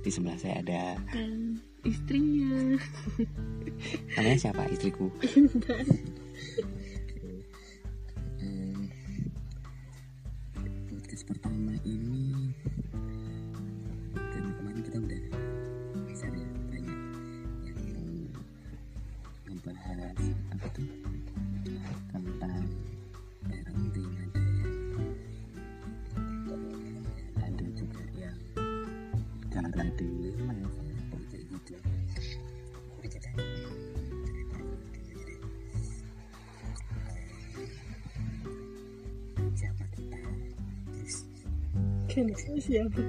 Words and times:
di 0.00 0.10
sebelah 0.12 0.36
saya 0.40 0.64
ada. 0.64 0.84
Dan 1.12 1.60
istrinya. 1.84 2.76
Namanya 4.16 4.38
siapa? 4.38 4.68
Istriku 4.72 5.08
siapa 42.60 43.00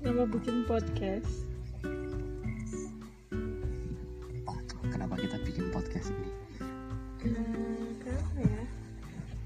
kenapa 0.00 0.24
bikin 0.40 0.64
podcast. 0.64 1.44
Kenapa 4.88 5.20
kita 5.20 5.36
bikin 5.44 5.68
podcast 5.68 6.08
ini? 6.16 6.30
Karena 7.20 8.40
ya? 8.40 8.62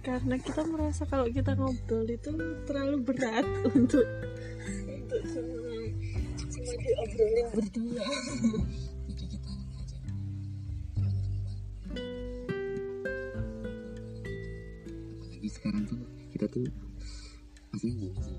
Karena 0.07 0.37
kita 0.39 0.63
merasa 0.71 1.03
kalau 1.11 1.27
kita 1.27 1.59
ngobrol 1.59 2.07
itu 2.07 2.31
terlalu 2.71 3.03
berat 3.03 3.47
untuk 3.75 4.07
untuk 4.87 5.23
semua 5.27 5.77
semua 6.47 6.75
diobrolin 6.79 7.47
berdua 7.51 8.07
tuh 16.53 16.69
maksudnya 17.73 17.97
gini 17.97 18.21
sih 18.21 18.39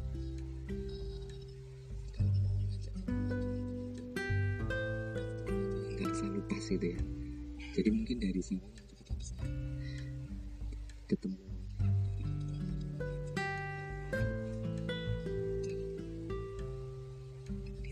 selalu 6.13 6.41
pas 6.45 6.61
gitu 6.61 6.87
ya. 6.93 7.01
Jadi 7.73 7.89
mungkin 7.89 8.21
dari 8.21 8.41
sini 8.41 8.61
nanti 8.61 8.93
kita 9.01 9.13
bisa 9.17 9.35
ketemu. 11.09 11.41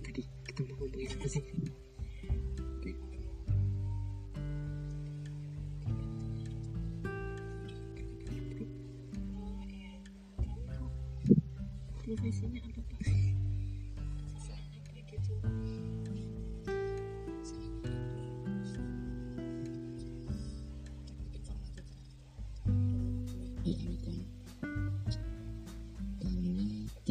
Tadi 0.02 0.22
kita 0.22 0.60
mau 0.70 0.76
ngomongin 0.86 1.10
apa 1.18 1.28
sih? 1.28 1.44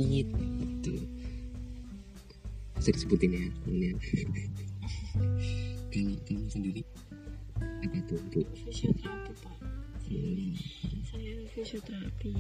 Namanya 0.01 0.09
Tingit 0.25 0.33
itu. 0.65 0.97
Bisa 2.81 2.89
disebutin 2.97 3.37
ya 3.37 3.45
namanya. 3.69 3.93
Kalau 5.93 6.17
kamu 6.25 6.49
sendiri? 6.49 6.81
Apa 7.61 8.01
tuh 8.09 8.17
bu? 8.33 8.41
fisioterapi 8.65 9.33
pak. 9.45 9.61
Hmm, 10.09 10.57
saya 11.05 11.37
fisioterapi. 11.53 12.33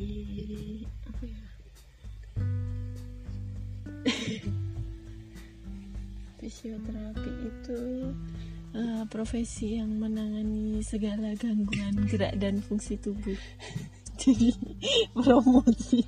Apa 1.04 1.22
ya? 1.28 1.44
Fisioterapi 6.40 7.32
itu 7.44 7.80
eh, 8.72 9.04
profesi 9.12 9.76
yang 9.76 10.00
menangani 10.00 10.80
segala 10.80 11.36
gangguan 11.36 12.08
gerak 12.08 12.40
dan 12.40 12.64
fungsi 12.64 12.96
tubuh. 12.96 13.36
Jadi 14.20 14.52
promosi 15.12 16.00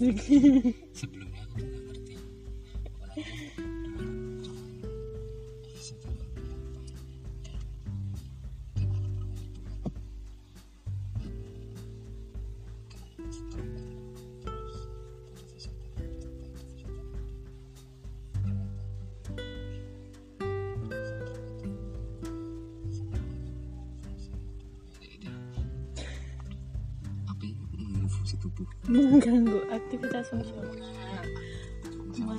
ini. 0.00 0.74
Bisik. 0.94 1.29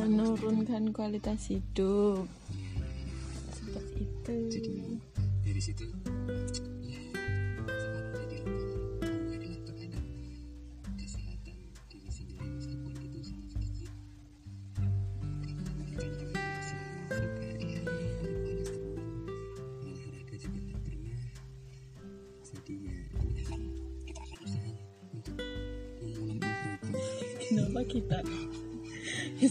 Menurunkan 0.01 0.89
kualitas 0.89 1.53
hidup. 1.53 2.25
Seperti 3.53 4.01
itu. 4.01 4.35
Jadi 4.49 4.73
dari 5.45 5.61
situ 5.61 5.85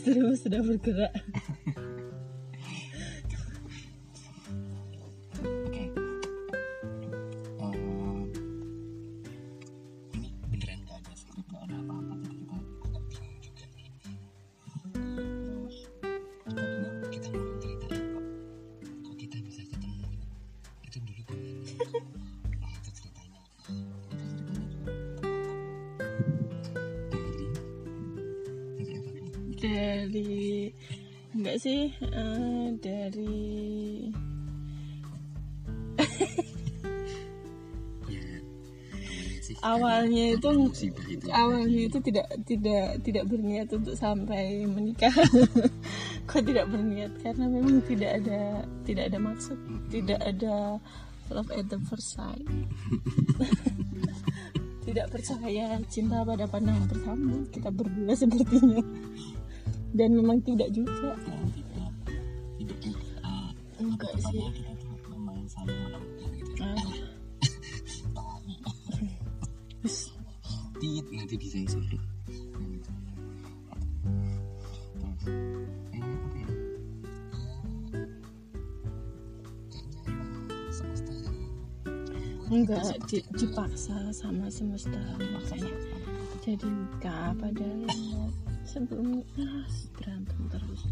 istrimu 0.01 0.33
sudah 0.33 0.65
bergerak 0.65 1.13
dari 30.11 30.75
enggak 31.33 31.57
sih 31.63 31.95
eh, 31.95 32.67
dari 32.83 33.47
Ya 39.51 39.67
awalnya 39.67 40.39
itu. 40.39 40.49
awalnya 41.35 41.81
itu 41.91 41.99
tidak 42.01 42.27
tidak 42.47 43.03
tidak 43.03 43.25
berniat 43.29 43.69
untuk 43.75 43.93
sampai 43.99 44.65
menikah. 44.65 45.13
Kok 46.31 46.43
tidak 46.47 46.71
berniat? 46.71 47.13
Karena 47.21 47.45
memang 47.51 47.83
tidak 47.85 48.23
ada 48.23 48.65
tidak 48.87 49.05
ada 49.11 49.19
maksud 49.19 49.59
tidak 49.91 50.21
ada 50.23 50.79
love 51.29 51.51
at 51.53 51.67
the 51.69 51.79
first 51.87 52.15
sight. 52.15 52.47
Tidak 54.81 55.07
percaya 55.13 55.79
cinta 55.87 56.25
pada 56.27 56.51
pandangan 56.51 56.89
pertama 56.91 57.47
kita 57.55 57.71
berdua 57.71 58.11
sepertinya 58.17 58.83
dan 59.95 60.15
memang 60.15 60.39
tidak 60.43 60.71
juga. 60.75 61.17
Tidak 61.21 61.93
tidak 62.61 62.79
juga 62.85 63.01
ah, 63.25 63.51
enggak 63.81 64.15
sih. 64.31 64.45
Kita 64.55 64.73
tuh 64.79 64.95
memang 65.15 65.39
saling 65.49 65.79
menemukan 65.89 66.31
gitu 66.37 66.53
tit 70.81 71.05
nanti 71.13 71.37
bisa 71.37 71.57
yang 71.61 71.85
enggak 82.51 82.83
di- 83.07 83.29
dipaksa 83.39 84.11
sama 84.11 84.51
semesta. 84.51 84.99
Makanya 85.21 85.71
jadi 86.43 86.67
nikah 86.67 87.37
padahal 87.39 87.87
sebelumnya. 88.71 89.27
Ah, 89.43 89.67
berantem 89.99 90.41
terus. 90.47 90.83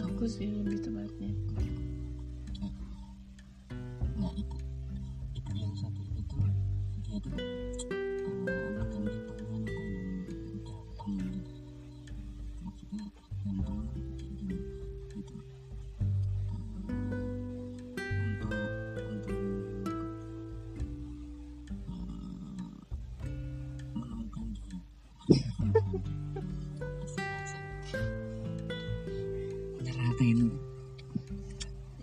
Aku 0.00 0.24
sih 0.24 0.48
lebih 0.48 0.80
tepatnya. 0.80 1.32
Nah 4.16 4.32
ibu 4.32 4.56
ibu 5.36 5.50
yang 5.52 5.74
satu 5.76 6.00
itu 6.16 6.40
dia 7.04 7.20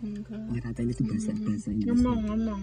enggak. 0.02 0.42
Nyeratain 0.52 0.90
itu 0.90 1.02
bahasa 1.06 1.32
bahasa 1.38 1.70
Inggris 1.70 1.90
ngomong 1.94 2.20
ngomong 2.28 2.62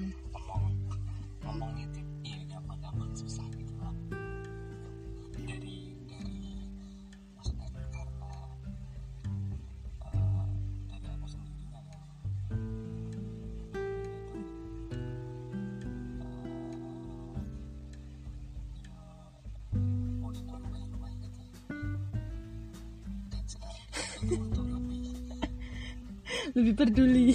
peduli. 26.79 27.35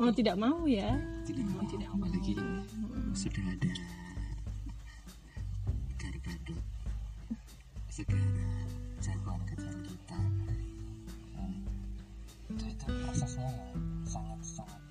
Mau 0.00 0.08
tidak 0.08 0.40
mau 0.40 0.64
ya. 0.64 0.96
Tidak 1.28 1.46
mau 1.52 1.62
tidak 1.68 1.86
mau 1.92 2.08
apalagi 2.08 2.34
sudah 3.12 3.44
ada. 3.44 3.72
Gargado 6.00 6.56
segala 7.92 8.56
jagoan 9.04 9.40
kecil 9.52 9.76
kita. 9.84 10.20
Itu 12.48 12.64
itu 12.66 12.86
prosesnya 13.04 13.52
sangat 14.08 14.40
sangat 14.42 14.81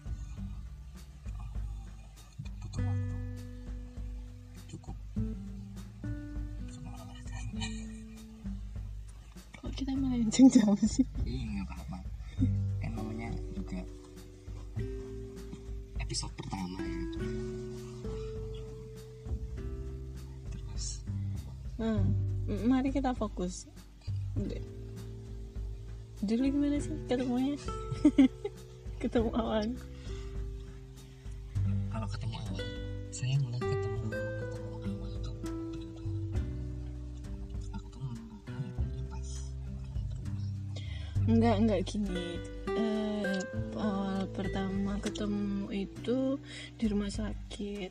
kita 9.82 9.98
melenceng 9.98 10.46
jauh 10.54 10.78
sih 10.86 11.02
iya 11.26 11.42
nggak 11.42 11.66
apa-apa 11.74 11.98
kan 12.78 12.92
namanya 12.94 13.34
juga 13.58 13.82
episode 15.98 16.34
pertama 16.38 16.86
ya 16.86 17.02
terus 20.46 20.88
Hmm, 21.82 22.14
mari 22.70 22.94
kita 22.94 23.10
fokus. 23.18 23.66
Dulu 26.22 26.46
gimana 26.46 26.78
sih 26.78 26.94
ketemunya? 27.10 27.58
Ketemu 29.02 29.34
awal. 29.34 29.66
kalau 31.90 32.06
ketemu 32.06 32.38
awal 32.38 32.66
saya 33.10 33.36
Enggak, 41.42 41.58
enggak 41.58 41.82
gini. 41.90 42.38
Eh, 42.78 43.42
awal 43.74 44.30
pertama 44.30 45.02
ketemu 45.02 45.74
itu 45.74 46.38
di 46.78 46.86
rumah 46.86 47.10
sakit. 47.10 47.90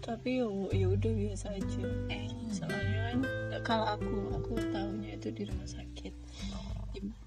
Tapi 0.00 0.40
ya 0.40 0.48
ya 0.72 0.86
udah 0.96 1.12
biasa 1.12 1.52
aja. 1.60 1.84
Eh, 2.08 2.32
soalnya 2.48 3.12
kan 3.12 3.18
kalau 3.60 3.86
aku 4.00 4.16
aku 4.32 4.52
tahunya 4.72 5.20
itu 5.20 5.28
di 5.36 5.44
rumah 5.44 5.68
sakit. 5.68 6.14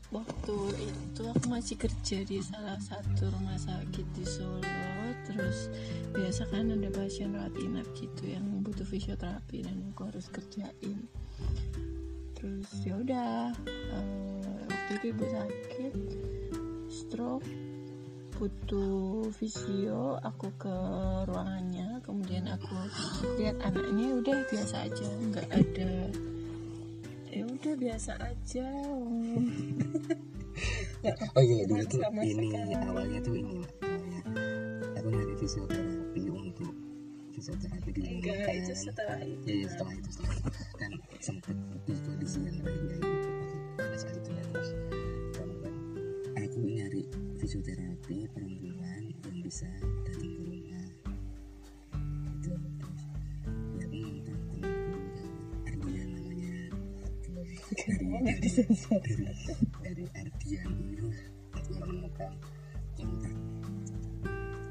Waktu 0.10 0.58
itu 0.90 1.22
aku 1.30 1.46
masih 1.46 1.78
kerja 1.78 2.26
di 2.26 2.42
salah 2.42 2.82
satu 2.82 3.30
rumah 3.30 3.62
sakit 3.62 4.10
di 4.18 4.26
Solo. 4.26 5.06
Terus 5.30 5.70
biasa 6.18 6.50
kan 6.50 6.74
ada 6.74 6.90
pasien 6.90 7.38
rawat 7.38 7.54
inap 7.62 7.86
gitu 7.94 8.26
yang 8.26 8.66
butuh 8.66 8.90
fisioterapi 8.90 9.70
dan 9.70 9.78
aku 9.94 10.10
harus 10.10 10.26
kerjain 10.34 11.06
terus 12.40 12.70
ya 12.88 12.96
udah 12.96 13.52
eh, 13.68 14.64
waktu 14.72 14.92
itu 14.96 15.06
ibu 15.12 15.26
sakit 15.28 15.94
stroke 16.88 17.48
butuh 18.40 19.28
visio 19.36 20.16
aku 20.24 20.48
ke 20.56 20.76
ruangannya 21.28 22.00
kemudian 22.08 22.48
aku 22.48 22.72
lihat 23.36 23.60
anaknya 23.60 24.04
ya 24.08 24.16
udah 24.16 24.38
biasa 24.48 24.76
aja 24.88 25.08
nggak 25.28 25.48
ada 25.52 25.92
ya 27.30 27.44
udah 27.46 27.74
biasa 27.78 28.12
aja. 28.18 28.68
Oh 31.00 31.40
iya 31.40 31.64
dulu 31.64 31.80
tuh 31.88 32.04
ini 32.20 32.52
awalnya 32.76 33.24
tuh 33.24 33.32
ini 33.32 33.64
awalnya 33.80 34.20
aku 35.00 35.08
nyari 35.08 35.36
fisioterapi 35.40 36.24
untuk 36.28 36.76
fisioterapi 37.32 37.90
di 37.96 38.02
enggak 38.20 38.38
kan 38.44 38.56
itu 38.60 38.74
setelah 38.76 39.20
itu. 39.24 39.48
Iya, 39.48 39.56
iya, 39.56 39.68
setelah 39.72 39.94
itu 39.96 40.10
setelah 40.12 40.36
itu 40.36 40.52
kan 40.76 40.92
sempat 41.24 41.56
di 41.88 41.94
kondisi 42.04 42.40
yang 42.44 42.60
lainnya. 42.60 42.98
Itu 43.00 43.30
pada 43.80 43.96
saat 43.96 44.16
itu 44.20 44.30
ya 44.36 44.44
terus 44.52 44.70
kemudian 45.40 45.76
aku 46.36 46.58
nyari 46.68 47.04
fisioterapi 47.40 48.18
perempuan 48.36 49.04
yang 49.24 49.38
bisa 49.40 49.72
datang 50.04 50.28
ke 50.36 50.44
rumah. 50.44 50.88
Itu 52.36 52.52
terus 52.60 53.04
ya 53.80 53.86
aku 53.88 54.00
temanku 54.28 54.60
Ardian 55.64 56.08
namanya. 56.12 56.56
Dari 57.40 57.56
dari, 58.20 58.76
dari 58.92 59.24
dari 59.80 60.06
Ardian 60.12 60.68
ini 60.76 61.00
lah 61.08 61.20
aku 61.56 61.72
menemukan 61.80 62.32
cinta 63.00 63.32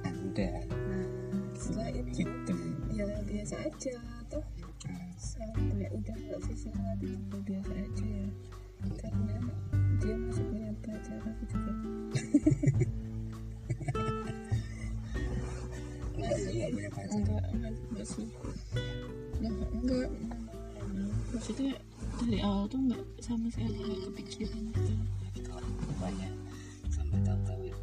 ah 0.05 0.13
udah. 0.29 0.53
Setelah 1.59 1.91
itu 1.91 2.23
gitu 2.23 2.55
ya 2.99 3.07
biasa 3.23 3.55
aja 3.63 3.95
toh. 4.27 4.43
Sampai 5.15 5.87
udah 5.95 6.17
nggak 6.19 6.41
fisioterapi 6.51 7.07
juga 7.15 7.39
biasa 7.47 7.73
aja 7.79 8.07
ya. 8.11 8.27
Karena 8.99 9.39
dia 10.03 10.15
masih 10.19 10.45
punya 10.51 10.71
pacar 10.83 11.19
aku 11.23 11.45
juga 11.47 11.73
nggak 16.19 16.35
punya 16.75 16.91
pacar 16.91 17.19
enggak 17.23 17.43
enggak 17.55 17.73
enggak 17.95 18.07
sih. 18.07 18.29
Enggak 19.39 19.71
enggak. 19.79 20.11
Maksudnya 21.31 21.73
dari 22.19 22.39
awal 22.43 22.67
tuh 22.67 22.81
enggak 22.83 23.05
sama 23.23 23.47
sekali 23.55 23.79
enggak 23.79 24.11
kepikiran 24.11 24.63
gitu. 24.75 24.95
Gitu 25.39 25.51
lah 25.55 25.67
banyak 26.03 26.35
sampai 26.91 27.19
tahu-tahu 27.23 27.63
ya 27.63 27.77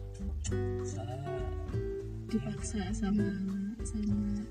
dipaksa 2.27 2.83
sama 2.91 3.31
sama 3.87 4.43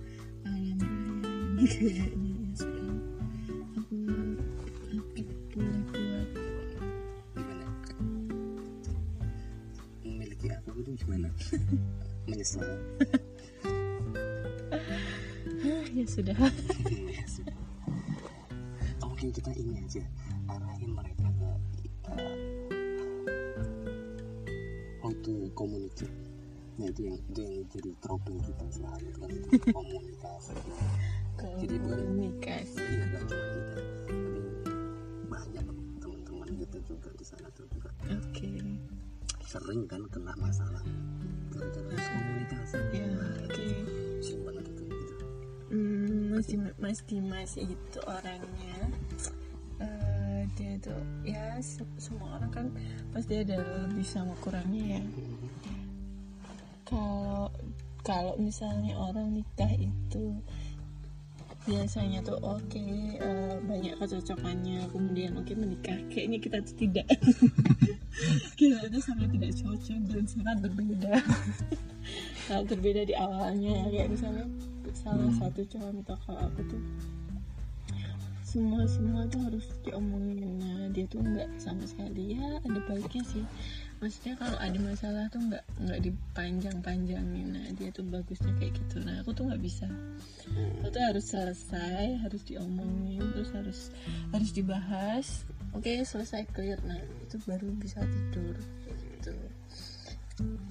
kayaknya 1.64 2.32
ya 2.44 2.52
sudah. 2.60 2.84
Aku 3.80 3.96
aku 4.60 4.84
buat 4.84 5.38
gimana 7.34 7.66
memiliki 10.04 10.46
aku 10.52 10.68
itu 10.84 10.92
gimana 11.00 11.28
menyesal 12.28 12.68
ya 15.96 16.04
sudah. 16.04 16.36
Mungkin 19.00 19.28
kita 19.32 19.50
ini 19.56 19.80
aja 19.80 20.04
arahin 20.52 20.92
mereka 20.92 21.26
ke 21.32 21.48
uh, 22.12 22.36
how 25.00 25.12
to 25.24 25.48
communicate 25.56 26.12
nah 26.74 26.90
itu 26.90 27.06
yang 27.06 27.16
itu 27.30 27.40
yang 27.40 27.56
jadi 27.70 27.90
trouble 28.02 28.34
kita 28.42 28.66
selalu 28.74 29.08
kan 29.14 29.30
komunikasi 29.70 30.58
Jadi 31.38 31.74
bukan 31.80 32.00
nikah 32.14 32.60
sih. 32.62 32.84
iya 32.84 33.04
nggak 33.10 33.24
cuma 33.26 33.44
kita. 33.50 33.76
Tapi 34.04 34.40
banyak 35.26 35.64
teman-teman 35.98 36.48
gitu 36.60 36.78
juga 36.86 37.08
di 37.14 37.24
sana 37.24 37.48
tuh 37.52 37.66
juga. 37.70 37.90
Oke. 38.06 38.50
Sering 39.44 39.82
kan 39.86 40.02
kena 40.10 40.32
masalah. 40.36 40.82
Gara-gara 41.50 41.86
miskomunikasi 41.90 42.78
ya 42.92 43.06
oke. 43.46 43.66
Sering 44.20 44.42
banget 44.42 44.64
itu 44.66 44.82
gitu. 44.86 45.24
Hmm, 45.70 46.22
Mas 46.34 46.46
Dimas, 46.46 46.74
Mas 46.78 46.98
Dimas 47.06 47.52
itu 47.56 47.98
orangnya. 48.06 48.76
Eh, 49.82 50.40
dia 50.54 50.78
tuh 50.78 51.02
ya 51.26 51.58
se- 51.58 51.96
semua 51.98 52.38
orang 52.38 52.50
kan 52.54 52.66
pasti 53.10 53.42
ada 53.42 53.58
lebih 53.58 54.06
sama 54.06 54.34
kurangnya 54.38 54.98
ya. 54.98 55.02
Kalau 56.84 57.48
kalau 58.04 58.36
misalnya 58.36 58.92
orang 58.94 59.32
nikah 59.32 59.72
itu 59.72 60.36
biasanya 61.64 62.20
tuh 62.20 62.36
oke 62.44 62.84
eh, 63.16 63.56
banyak 63.64 63.96
kecocokannya 63.96 64.84
kemudian 64.92 65.32
oke 65.40 65.52
menikah. 65.56 65.96
Kayaknya 66.12 66.38
kita 66.40 66.56
tuh 66.64 66.76
tidak. 66.76 67.06
Kita 68.54 68.86
tuh 68.86 69.02
sangat 69.02 69.26
tidak 69.34 69.52
cocok 69.58 70.00
dan 70.06 70.24
sangat 70.30 70.56
berbeda. 70.62 71.18
Sangat 72.46 72.64
berbeda 72.70 73.02
di 73.10 73.14
awalnya 73.18 73.90
kayak 73.90 74.06
misalnya 74.06 74.46
salah 74.94 75.32
satu 75.34 75.66
contoh 75.66 76.14
kalau 76.22 76.46
aku 76.46 76.62
tuh 76.70 76.82
semua 78.46 78.86
semua 78.86 79.26
tuh 79.26 79.42
harus 79.50 79.66
diomongin. 79.82 80.62
Nah 80.62 80.94
dia 80.94 81.10
tuh 81.10 81.26
nggak 81.26 81.58
sama 81.58 81.82
sekali. 81.90 82.38
Ya 82.38 82.62
ada 82.62 82.78
baiknya 82.86 83.24
sih 83.26 83.42
maksudnya 84.02 84.34
kalau 84.36 84.58
ada 84.58 84.78
masalah 84.82 85.24
tuh 85.30 85.40
nggak 85.42 85.64
nggak 85.80 86.00
dipanjang 86.04 86.76
panjangin 86.84 87.48
nah 87.54 87.66
dia 87.78 87.88
tuh 87.94 88.04
bagusnya 88.06 88.52
kayak 88.60 88.74
gitu. 88.76 89.02
Nah 89.02 89.20
aku 89.22 89.30
tuh 89.32 89.46
nggak 89.48 89.62
bisa. 89.62 89.86
Aku 90.82 90.88
tuh 90.90 91.02
harus 91.02 91.24
selesai 91.26 92.20
harus 92.22 92.42
diomongin 92.46 93.22
terus 93.34 93.50
harus 93.54 93.78
harus 94.34 94.50
dibahas. 94.52 95.26
Oke 95.74 96.02
selesai 96.02 96.46
clear. 96.52 96.78
Nah 96.84 96.98
itu 97.24 97.36
baru 97.46 97.68
bisa 97.78 98.02
tidur. 98.04 98.56
Gitu. 98.88 99.34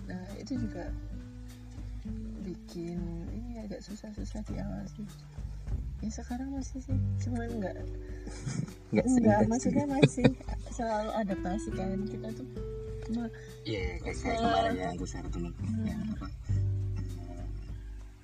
Nah 0.08 0.24
itu 0.40 0.54
juga 0.60 0.92
bikin 2.44 3.00
ini 3.32 3.64
agak 3.64 3.80
susah-susah 3.80 4.44
di 4.52 4.60
awal 4.60 4.84
sih 4.92 5.08
ya 6.04 6.12
sekarang 6.12 6.52
masih 6.52 6.84
sih. 6.84 7.00
Cuman 7.24 7.48
nggak 7.64 7.76
nggak 8.92 9.40
maksudnya 9.48 9.88
masih 9.88 10.28
selalu 10.76 11.12
adaptasi 11.16 11.70
kan. 11.72 12.04
Kita 12.12 12.28
tuh 12.36 12.48
cuma 13.06 13.26
Iya, 13.64 13.84
kayak, 13.98 14.16
kayak 14.18 14.34
Eh. 14.34 14.40
kemarin 14.40 14.74
yang 14.76 14.92
aku 14.94 15.06
share 15.06 15.30
dulu 15.30 15.50
yang 15.84 16.02
apa 16.12 16.28
eh, 16.98 17.46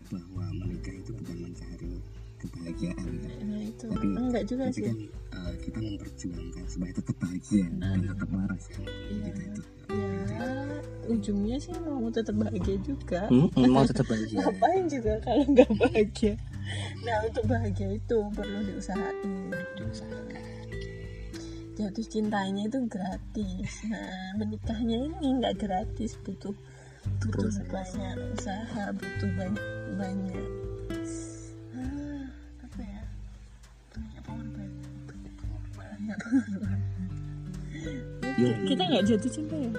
bahwa 0.09 0.45
menikah 0.55 0.93
itu 0.93 1.11
bukan 1.13 1.37
mencari 1.39 1.91
kebahagiaan 2.39 3.11
kan. 3.19 3.35
nah 3.45 3.61
itu 3.61 3.85
Tapi, 3.85 4.05
enggak 4.09 4.43
juga 4.45 4.63
tapi 4.65 4.73
sih 4.73 4.83
kan 4.83 4.97
eh, 5.29 5.53
kita 5.59 5.77
memperjuangkan 5.79 6.63
supaya 6.65 6.91
tetap 6.93 7.15
bahagia 7.17 7.65
dan 7.73 7.97
tetap 8.01 8.29
waras 8.29 8.63
kan. 8.67 8.83
Iya. 8.83 9.27
Gitu 9.27 9.41
itu. 9.43 9.61
ya 10.29 10.47
ujungnya 11.09 11.57
sih 11.57 11.73
mau 11.79 12.05
tetap 12.07 12.35
bahagia 12.35 12.77
juga 12.79 13.21
mau 13.57 13.81
tetap 13.81 14.05
bahagia. 14.05 14.37
ngapain 14.39 14.85
juga 14.85 15.13
kalau 15.19 15.43
nggak 15.47 15.71
bahagia 15.75 16.33
nah 17.01 17.17
untuk 17.25 17.43
bahagia 17.43 17.89
itu 17.91 18.17
perlu 18.29 18.59
diusahain 18.61 19.49
Diusahakan. 19.73 20.43
Jatuh 21.79 22.03
cintanya 22.03 22.67
itu 22.67 22.79
gratis. 22.85 23.71
Nah 23.87 24.35
menikahnya 24.35 24.99
ini 24.99 25.39
nggak 25.39 25.55
gratis 25.57 26.19
butuh 26.19 26.51
butuh 27.23 27.47
Proses. 27.55 27.63
banyak 27.71 28.15
usaha 28.35 28.83
butuh 28.91 29.29
banyak 29.39 29.65
banyak. 29.95 30.45
Ah, 31.71 32.27
apa 32.59 32.79
ya? 32.83 33.01
Banyak 33.95 34.21
pengorbanan 34.27 34.91
banyak 35.07 35.33
pengorbanan 35.39 36.19
Iya. 38.39 38.55
kita 38.67 38.83
nggak 38.83 39.03
jatuh 39.07 39.31
cinta 39.31 39.55
ya? 39.55 39.71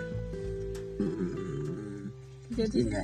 Hmm. 1.00 2.12
jatuh 2.50 2.80
cinta 2.80 3.00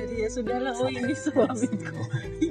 jadi 0.00 0.14
ya 0.24 0.28
sudahlah 0.32 0.72
oh 0.80 0.88
ini 0.88 1.12
suamiku 1.12 2.00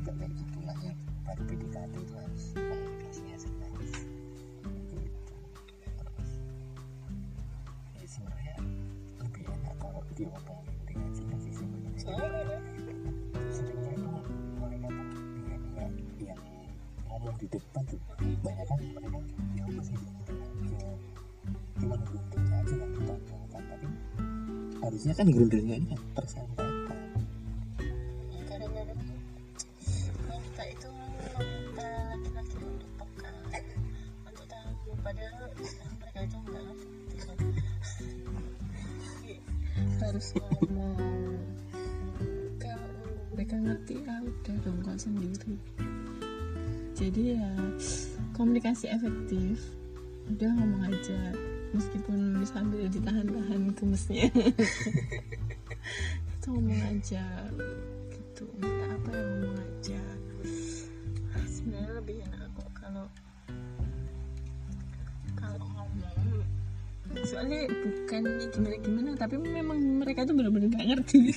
juga 0.00 0.26
gitu 0.32 0.58
lah 0.64 0.76
yang 0.80 0.96
baru 1.22 1.42
PDKT 1.44 1.94
itu 2.00 2.14
harus 2.16 2.44
komunikasinya 2.56 3.36
jelas 3.36 3.92
ya 8.00 8.06
sebenarnya 8.08 8.56
lebih 9.20 9.44
enak 9.46 9.74
kalau 9.76 10.02
diomongin 10.16 10.76
dengan 10.88 11.10
cinta 11.12 11.36
sih 11.44 11.52
sebenarnya 11.52 12.58
seringnya 13.52 13.92
itu 13.92 14.10
mereka 14.58 14.86
tuh 14.88 15.06
nggak 15.44 15.58
nggak 15.60 15.88
yang 16.24 16.40
ngomong 17.08 17.36
di 17.36 17.46
depan 17.52 17.82
tuh 17.86 18.00
banyak 18.42 18.66
kan 18.66 18.78
mereka 18.80 19.18
ya 19.54 19.64
masih 19.76 19.96
ya 20.72 20.90
cuma 21.78 21.96
grundelnya 22.00 22.56
aja 22.62 22.74
yang 22.74 22.90
ditonjolkan 22.96 23.62
tapi 23.68 23.88
harusnya 24.82 25.12
kan 25.14 25.26
grundelnya 25.30 25.74
ini 25.78 25.88
yang 25.94 26.04
harus 40.12 40.36
ngomong. 40.36 41.40
Kalau 42.60 43.00
mereka 43.32 43.56
ngerti 43.56 43.96
ah 44.04 44.20
udah 44.20 44.56
dong 44.60 44.84
sendiri. 45.00 45.56
Jadi 46.92 47.40
ya 47.40 47.48
komunikasi 48.36 48.92
efektif. 48.92 49.56
Udah 50.28 50.52
ngomong 50.52 50.92
aja 50.92 51.32
meskipun 51.72 52.44
sambil 52.44 52.84
ditahan-tahan 52.92 53.72
gemesnya 53.72 54.28
itu 56.28 56.48
ngomong 56.52 56.80
aja 56.92 57.24
gitu. 58.12 58.44
Minta 58.60 58.92
apa 58.92 59.10
ya 59.16 59.24
ngomong 59.24 59.61
soalnya 67.32 67.64
bukan 67.64 68.22
gimana 68.52 68.76
gimana 68.84 69.10
tapi 69.16 69.40
memang 69.40 69.80
mereka 70.04 70.28
tuh 70.28 70.36
benar-benar 70.36 70.68
gak 70.76 70.84
ngerti. 70.84 71.32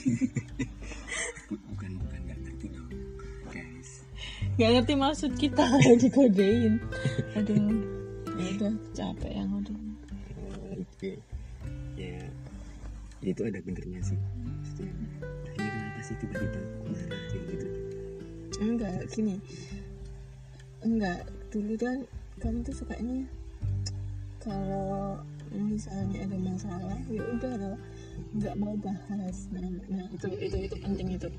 Bu- 1.48 1.64
bukan 1.72 1.92
bukan 2.04 2.20
nggak 2.28 2.40
ngerti 2.44 2.68
loh 2.76 2.84
guys. 3.48 4.04
Gak 4.60 4.72
ngerti 4.76 4.94
maksud 5.00 5.32
kita 5.40 5.64
dikodein 6.04 6.84
aduh 7.40 7.56
ya 8.36 8.48
udah 8.60 8.74
capek 8.92 9.32
yang 9.40 9.50
udah. 9.56 9.80
Oke. 10.76 11.16
Ya 11.96 12.28
itu 13.24 13.42
ada 13.48 13.64
benernya 13.64 14.04
sih. 14.04 14.20
Maksudnya, 14.20 14.92
ini 15.56 15.64
kenapa 15.64 16.00
sih 16.04 16.16
tiba-tiba 16.20 16.60
marah 16.92 17.22
kayak 17.32 17.44
gitu? 17.56 17.68
Enggak 18.60 19.00
gini. 19.16 19.36
Enggak 20.84 21.24
dulu 21.56 21.74
kan 21.80 22.04
kamu 22.44 22.68
tuh 22.68 22.76
sukanya 22.76 23.24
kalau 24.44 25.24
misalnya 25.62 26.28
ada 26.28 26.38
masalah 26.38 27.00
ya 27.08 27.22
udah 27.24 27.54
lah 27.56 27.78
nggak 28.36 28.56
mau 28.60 28.76
bahas. 28.80 29.48
Nah, 29.52 29.64
nah 29.88 30.06
itu 30.12 30.28
itu 30.40 30.58
itu 30.68 30.76
penting 30.80 31.08
itu. 31.16 31.30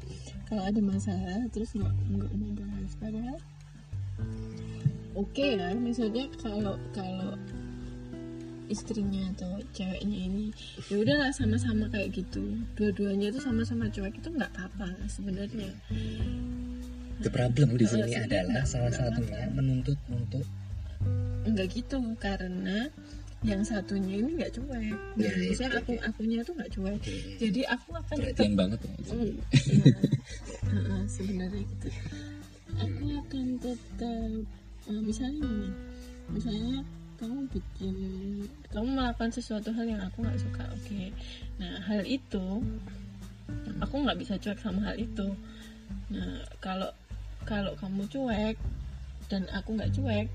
Kalau 0.49 0.63
ada 0.65 0.81
masalah 0.81 1.45
terus 1.53 1.73
nggak 1.77 1.93
nggak 1.93 2.33
mau 2.37 2.53
bahas. 2.57 2.91
Padahal 2.97 3.39
oke 5.17 5.47
ya. 5.57 5.73
Maksudnya 5.77 6.25
kalau 6.41 6.81
kalau 6.97 7.37
istrinya 8.67 9.31
atau 9.35 9.63
ceweknya 9.71 10.19
ini 10.27 10.51
ya 10.91 10.99
udahlah 10.99 11.31
sama-sama 11.31 11.87
kayak 11.91 12.17
gitu. 12.17 12.45
Dua-duanya 12.75 13.31
itu 13.31 13.41
sama-sama 13.41 13.87
cuek 13.91 14.19
itu 14.19 14.29
nggak 14.33 14.51
apa-apa 14.57 14.91
sebenarnya. 15.07 15.71
The 17.23 17.33
problem 17.33 17.81
di 17.81 17.87
sini 17.89 18.13
adalah 18.13 18.67
salah 18.69 18.93
satunya 18.93 19.49
menuntut 19.55 19.97
untuk 20.13 20.45
enggak 21.47 21.79
gitu 21.79 22.03
karena 22.19 22.91
yang 23.45 23.61
satunya 23.61 24.25
ini 24.25 24.31
nggak 24.41 24.53
cuek. 24.57 24.97
Ya, 25.21 25.29
ya, 25.29 25.49
misalnya 25.53 25.79
aku 25.85 25.93
akunya 26.01 26.41
tuh 26.41 26.55
nggak 26.57 26.73
cuek. 26.73 27.01
Hmm. 27.05 27.37
jadi 27.37 27.61
aku 27.69 27.89
akan 27.93 28.17
tetap 28.17 28.33
perhatian 28.33 28.55
banget 28.57 28.79
ya 28.81 28.93
Hmm, 29.07 29.23
iya. 29.23 29.97
Heeh, 30.73 31.03
sebenarnya 31.11 31.63
gitu. 31.63 31.89
Aku 32.77 33.05
akan 33.25 33.47
tetap 33.61 34.31
eh, 34.87 35.01
misalnya 35.03 35.41
gini 35.45 35.69
misalnya 36.27 36.83
kamu 37.17 37.49
bikin 37.49 37.97
kamu 38.75 38.89
melakukan 38.93 39.31
sesuatu 39.33 39.73
hal 39.73 39.87
yang 39.89 40.03
aku 40.05 40.21
nggak 40.25 40.41
suka 40.41 40.65
oke. 40.69 41.03
Nah 41.61 41.73
hal 41.89 42.03
itu 42.05 42.47
aku 43.81 43.95
nggak 44.05 44.19
bisa 44.21 44.35
cuek 44.37 44.59
sama 44.61 44.81
hal 44.85 44.97
itu. 45.01 45.29
Nah 46.13 46.45
kalau 46.61 46.91
kalau 47.49 47.73
kamu 47.79 48.05
cuek 48.11 48.57
dan 49.27 49.43
aku 49.51 49.75
nggak 49.75 49.93
cuek 49.93 50.29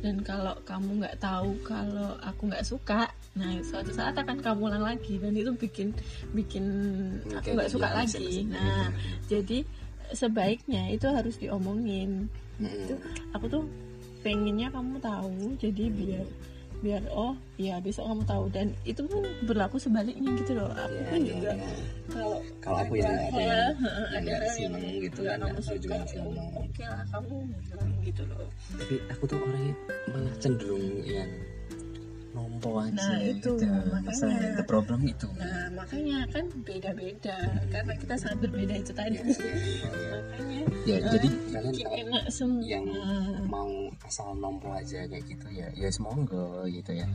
dan 0.00 0.20
kalau 0.20 0.54
kamu 0.62 1.02
nggak 1.02 1.16
tahu 1.18 1.56
kalau 1.62 2.14
aku 2.20 2.46
nggak 2.46 2.62
suka 2.62 3.10
nah 3.34 3.50
suatu 3.60 3.90
saat 3.90 4.14
akan 4.14 4.38
kamu 4.38 4.60
ulang 4.66 4.84
lagi 4.84 5.18
dan 5.18 5.32
itu 5.32 5.50
bikin 5.52 5.90
bikin 6.30 6.64
aku 7.28 7.52
nggak 7.52 7.68
suka 7.68 7.88
Iya, 7.88 7.96
lagi 8.00 8.18
bisa. 8.22 8.52
nah 8.52 8.86
jadi 9.26 9.58
sebaiknya 10.10 10.82
itu 10.90 11.06
harus 11.06 11.36
diomongin 11.36 12.30
Hmm. 12.56 12.72
itu 12.72 12.96
aku 13.36 13.52
tuh 13.52 13.64
pengennya 14.24 14.72
kamu 14.72 14.96
tahu 14.96 15.60
jadi 15.60 15.92
biar 15.92 16.24
biar 16.84 17.02
oh 17.08 17.32
ya 17.56 17.80
besok 17.80 18.04
kamu 18.08 18.22
tahu. 18.28 18.44
Dan 18.52 18.66
itu 18.84 19.00
pun 19.08 19.24
berlaku 19.44 19.76
sebaliknya 19.80 20.30
gitu 20.40 20.52
loh. 20.60 20.70
Aku 20.72 20.92
Ya, 20.96 21.04
pun 21.08 21.20
ya, 21.20 21.28
juga 21.32 21.50
ya. 21.56 21.68
kalau 22.12 22.38
kalau 22.60 22.78
aku 22.84 22.92
yang 23.00 23.10
ada 23.12 23.40
yang 23.40 23.76
ada 24.12 24.18
nggak 24.20 24.50
seneng 24.52 24.84
gitu 25.00 25.18
nggak 25.24 25.36
kan 25.36 25.40
kamu 25.40 25.52
aku 25.56 25.60
suka 25.64 25.96
ngomong 26.20 26.48
oke 26.56 26.82
lah 26.84 27.02
kamu 27.12 27.34
bilang 27.64 27.90
gitu 28.04 28.22
loh. 28.28 28.46
Tapi 28.76 28.94
aku 29.08 29.22
tuh 29.26 29.38
orangnya 29.40 29.74
malah 30.12 30.34
cenderung 30.38 30.86
yang 31.02 31.30
nompo 32.36 32.84
aja 32.84 32.92
Nah, 32.92 33.16
itu, 33.24 33.56
gitu. 33.56 33.64
makanya. 33.64 34.04
masalah 34.04 34.52
the 34.52 34.66
problem 34.68 35.00
itu. 35.08 35.26
Nah 35.40 35.72
makanya 35.72 36.18
kan 36.28 36.44
beda-beda. 36.60 37.36
Karena 37.72 37.92
kita 37.96 38.14
sangat 38.20 38.38
berbeda 38.44 38.74
itu 38.76 38.92
tadi. 38.92 39.16
Ya, 39.16 39.24
ya, 39.24 39.32
ya. 39.32 40.12
makanya 40.20 40.60
Ya, 40.86 40.96
eh, 41.00 41.10
jadi 41.16 41.28
kalian 41.50 41.72
bikin 41.72 41.86
kalau 41.88 41.98
enak 42.06 42.24
semua. 42.30 42.62
yang 42.62 42.86
mau 43.48 43.72
asal 44.04 44.36
nompo 44.36 44.68
aja 44.70 45.08
kayak 45.08 45.24
gitu 45.24 45.46
ya. 45.50 45.66
Ya 45.72 45.88
semoga 45.88 46.68
gitu 46.68 46.92
ya. 46.92 47.08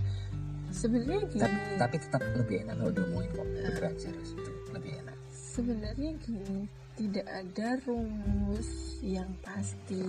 Sebenarnya 0.72 1.20
gini. 1.30 1.42
Tapi, 1.46 1.58
tapi 1.78 1.96
tetap 2.02 2.22
lebih 2.34 2.56
enak 2.66 2.76
kalau 2.82 2.92
diomongin 2.92 3.30
kok 3.32 3.48
belajar 3.78 4.14
itu 4.18 4.52
lebih 4.74 4.92
enak. 5.06 5.18
Sebenarnya 5.32 6.12
gini 6.20 6.58
tidak 6.96 7.28
ada 7.28 7.80
rumus 7.88 9.00
yang 9.00 9.32
pasti 9.44 10.04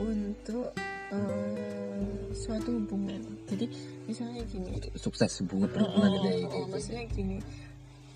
untuk 0.00 0.72
eh, 1.12 2.30
suatu 2.34 2.70
hubungan. 2.76 3.20
Jadi 3.46 3.66
misalnya 4.06 4.42
gini. 4.48 4.76
Sukses 4.98 5.30
hubungan 5.42 5.68
perhubungan 5.70 6.10
oh, 6.10 6.14
gitu. 6.18 6.26
Ya, 6.26 6.34
oh, 6.34 6.40
gitu. 6.40 6.70
maksudnya 6.72 7.04
gini. 7.10 7.38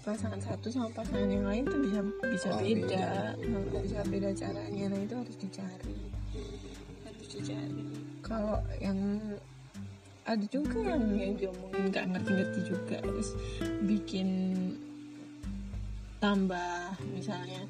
Pasangan 0.01 0.41
satu 0.41 0.73
sama 0.73 0.89
pasangan 0.97 1.29
yang 1.29 1.45
lain 1.45 1.69
tuh 1.69 1.81
bisa 1.85 2.01
bisa 2.33 2.49
Oh, 2.57 2.61
beda. 2.65 2.89
beda. 2.89 3.07
Nah, 3.37 3.81
bisa 3.85 4.01
beda 4.09 4.29
caranya. 4.33 4.85
Nah 4.89 5.01
itu 5.05 5.15
harus 5.15 5.37
dicari. 5.37 5.99
Harus 7.05 7.29
dicari. 7.29 7.85
Kalau 8.25 8.57
yang 8.81 8.99
ada 10.25 10.47
juga 10.49 10.79
yang 10.81 11.05
yang 11.17 11.33
diomongin 11.37 11.83
nggak 11.93 12.07
ngerti-ngerti 12.17 12.61
juga. 12.65 12.97
Terus 13.05 13.29
bikin 13.85 14.29
tambah 16.21 16.97
misalnya 17.17 17.65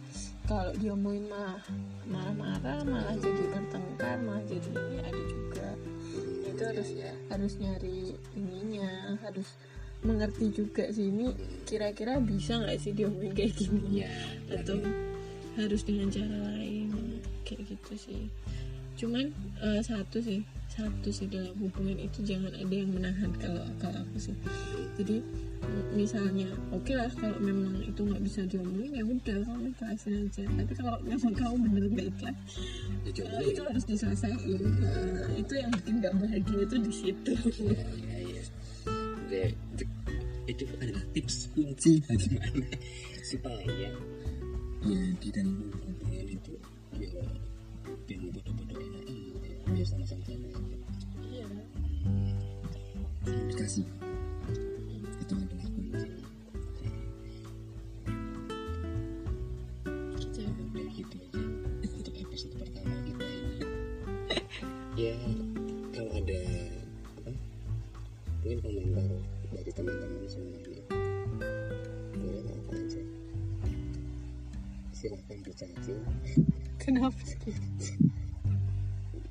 kalau 0.51 0.75
diomongin 0.83 1.31
malah 1.31 1.63
marah-marah 2.11 2.83
malah 2.83 3.15
jadi 3.23 3.55
bertengkar 3.55 4.19
malah 4.27 4.43
jadi 4.51 4.71
ini 4.75 4.99
ada 4.99 5.23
juga. 5.31 5.69
Itu 6.43 6.63
harus 6.67 6.89
harus 7.31 7.53
nyari 7.63 8.19
ininya 8.35 9.15
harus 9.23 9.47
mengerti 10.03 10.51
juga 10.51 10.91
sih 10.91 11.07
ini 11.07 11.31
kira-kira 11.63 12.19
bisa 12.19 12.59
nggak 12.59 12.83
sih 12.83 12.91
diomongin 12.91 13.31
kayak 13.31 13.55
gini? 13.55 14.03
Ya 14.03 14.11
atau 14.51 14.83
harus 15.55 15.87
dengan 15.87 16.11
cara 16.11 16.37
lain 16.59 17.23
kayak 17.47 17.71
gitu 17.71 17.93
sih. 17.95 18.27
Cuman 18.99 19.31
eh, 19.63 19.81
satu 19.87 20.19
sih 20.19 20.43
satu 20.67 21.15
sih 21.15 21.31
dalam 21.31 21.55
hubungan 21.63 21.95
itu 21.95 22.27
jangan 22.27 22.51
ada 22.59 22.75
yang 22.75 22.91
menahan 22.91 23.31
kalau 23.39 23.63
kalau 23.79 24.03
aku 24.03 24.19
sih. 24.19 24.35
Jadi 24.99 25.23
misalnya 25.93 26.49
oke 26.73 26.93
lah 26.97 27.11
kalau 27.19 27.37
memang 27.43 27.83
itu 27.85 28.01
nggak 28.01 28.23
bisa 28.25 28.41
diomongin 28.49 28.97
ya 28.97 29.05
udah 29.05 29.39
kamu 29.45 29.65
ikhlasin 29.75 30.15
aja. 30.27 30.43
Tapi 30.49 30.73
kalau 30.79 30.99
memang 31.05 31.33
kamu 31.37 31.55
bener 31.69 31.85
nggak 31.93 32.09
ikhlas 32.17 32.39
ya, 33.05 33.25
eh, 33.27 33.45
itu 33.53 33.63
harus 33.63 33.85
diselesaikan. 33.85 34.61
Nah, 34.81 35.29
itu 35.37 35.53
yang 35.59 35.71
bikin 35.77 35.95
nggak 36.01 36.15
bahagia 36.17 36.59
itu 36.65 36.77
di 36.81 36.93
situ. 36.93 37.33
Ya, 37.61 37.77
ya, 37.77 38.19
ya. 38.25 38.43
Ya, 39.31 39.47
itu, 39.47 39.85
itu 40.51 40.65
adalah 40.83 41.05
tips 41.15 41.37
kunci 41.55 42.03
bagaimana 42.09 42.67
supaya 43.23 43.67
ya. 43.69 43.93
Di 45.21 45.29
dalam 45.29 45.71
hubungan 45.71 46.27
itu 46.27 46.55
ya 46.97 47.23
yang 48.11 48.27
bodoh-bodoh 48.35 48.81
enak 48.81 49.05
ya 49.77 49.85
sama-sama. 49.87 50.25
Sama 50.27 50.75
iya. 51.31 51.47
Komunikasi 53.23 53.87
itu 53.87 54.00
ya 65.01 65.17
kalau 65.97 66.13
ada 66.13 66.41
apa 67.17 67.33
mungkin 68.45 68.59
komentar 68.61 69.09
dari 69.49 69.71
teman-teman 69.73 70.29
semuanya 70.29 70.85
boleh 72.21 72.45
apa 72.53 72.73
aja 72.77 73.03
silahkan 74.93 75.39
dicaci. 75.41 75.95
Kenapa? 76.77 77.17
Sih 77.81 77.97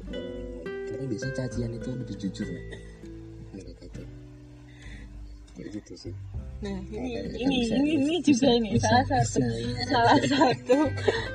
Eh, 0.10 0.66
karena 0.90 1.06
biasanya 1.06 1.36
cacian 1.38 1.70
itu 1.70 1.90
lebih 1.94 2.16
jujur 2.18 2.48
ya 2.50 2.62
mereka 3.54 3.86
tuh 3.94 4.08
kayak 5.54 5.70
gitu 5.78 5.94
sih. 6.10 6.14
Nah, 6.66 6.82
ini 6.92 7.14
Oke, 7.14 7.40
ini 7.40 7.56
bisa, 7.62 7.76
ini, 7.78 7.90
ini 7.94 8.16
bisa, 8.20 8.26
juga 8.26 8.48
bisa, 8.50 8.64
nih 8.64 8.72
bisa, 8.74 8.88
salah 8.90 9.06
satu 9.06 9.40
bisa, 9.46 9.84
salah 9.86 10.22
satu 10.26 10.78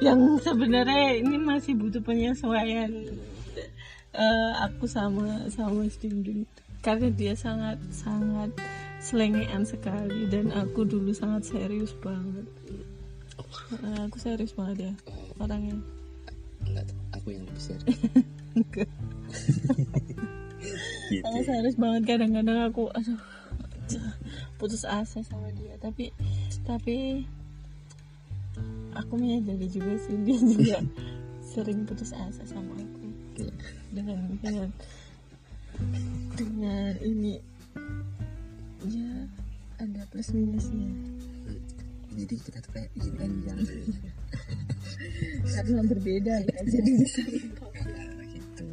yang 0.02 0.20
sebenarnya 0.42 1.06
ini 1.22 1.36
masih 1.38 1.72
butuh 1.78 2.02
penyesuaian 2.02 2.90
eh, 4.14 4.52
aku 4.62 4.86
sama 4.86 5.50
sama 5.50 5.82
Stingding 5.86 6.46
karena 6.80 7.08
dia 7.10 7.34
sangat 7.34 7.80
sangat 7.90 8.50
selengean 9.00 9.64
sekali 9.64 10.28
dan 10.28 10.52
aku 10.52 10.84
dulu 10.84 11.12
sangat 11.12 11.44
serius 11.44 11.92
banget. 11.98 12.46
Eh, 13.74 14.00
aku 14.04 14.16
serius 14.16 14.54
banget 14.54 14.88
ya 14.88 14.92
Oh, 15.08 15.44
orangnya. 15.44 15.76
enggak 16.64 16.86
aku 17.12 17.34
yang 17.34 17.44
lebih 17.44 17.60
serius 17.60 17.84
gitu 21.10 21.24
Aku 21.26 21.40
serius 21.44 21.76
banget 21.76 22.02
kadang-kadang 22.06 22.70
aku 22.70 22.88
aduh 22.94 23.18
putus 24.56 24.86
asa 24.88 25.20
sama 25.20 25.52
dia 25.52 25.76
tapi 25.76 26.08
tapi 26.64 27.26
aku 28.96 29.12
menyadari 29.18 29.68
juga 29.68 29.92
sih 30.00 30.16
dia 30.24 30.38
juga 30.40 30.78
sering 31.52 31.84
putus 31.84 32.14
asa 32.16 32.46
sama 32.48 32.72
aku. 32.78 32.93
Dengan 33.90 34.18
dengan 34.42 34.68
dengan 36.38 36.92
ini. 37.02 37.38
Ya 38.84 39.26
ada 39.80 40.02
plus 40.12 40.30
minusnya. 40.30 40.90
Jadi 42.14 42.34
kita 42.46 42.58
tuh 42.62 42.72
kayak 42.78 42.90
yin 42.94 43.16
and 43.18 43.36
yang. 43.42 43.60
Karena 45.54 45.82
berbeda 45.82 46.34
ya 46.46 46.58
jadi 46.62 46.90
bisa. 47.02 47.22
Nah, 47.26 48.24
gitu. 48.30 48.66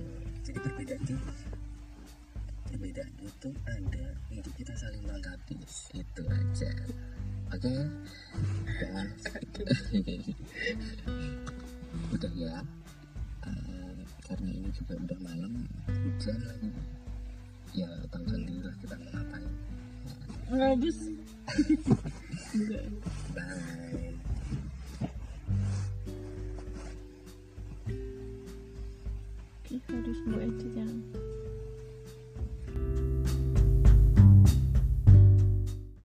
Jadi 0.45 0.57
perbedaan 0.61 1.01
itu 1.01 1.15
perbedaan 2.69 3.13
itu 3.19 3.49
ada 3.65 4.05
untuk 4.29 4.53
kita 4.55 4.73
saling 4.77 5.01
melengkapi 5.05 5.57
itu 5.97 6.23
aja. 6.29 6.69
Oke? 7.51 7.73
Udah. 8.69 9.05
Udah 12.15 12.31
ya 12.35 12.61
karena 14.31 14.49
ini 14.55 14.69
juga 14.71 14.95
udah 14.95 15.19
malam 15.19 15.53
hujan. 15.91 16.39
Lagi 16.47 16.71
ya 17.75 17.87
tahu 18.07 18.23
sendiri 18.31 18.63
lah 18.63 18.75
kita 18.79 18.95
mau 18.95 19.11
ngapain. 19.11 19.51
Enggak 20.51 20.95
bye 23.35 24.00